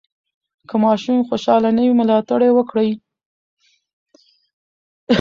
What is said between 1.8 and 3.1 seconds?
وي، ملاتړ یې وکړئ.